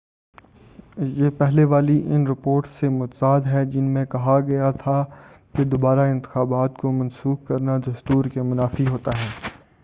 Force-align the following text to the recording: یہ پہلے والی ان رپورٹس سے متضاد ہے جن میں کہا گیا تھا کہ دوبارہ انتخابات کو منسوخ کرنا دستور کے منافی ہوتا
یہ 1.17 1.29
پہلے 1.37 1.63
والی 1.73 1.97
ان 2.05 2.25
رپورٹس 2.27 2.69
سے 2.79 2.89
متضاد 2.91 3.41
ہے 3.45 3.63
جن 3.65 3.83
میں 3.93 4.05
کہا 4.11 4.39
گیا 4.47 4.71
تھا 4.79 5.03
کہ 5.55 5.63
دوبارہ 5.65 6.09
انتخابات 6.11 6.77
کو 6.77 6.91
منسوخ 6.93 7.47
کرنا 7.47 7.77
دستور 7.87 8.25
کے 8.33 8.41
منافی 8.43 8.87
ہوتا 8.87 9.17